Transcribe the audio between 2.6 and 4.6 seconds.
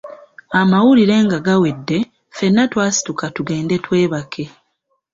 twasituka tugende twebake.